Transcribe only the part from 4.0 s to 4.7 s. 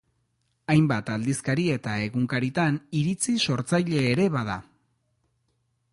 ere bada.